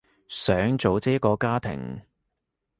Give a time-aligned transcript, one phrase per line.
[0.29, 2.01] 想組織一個家庭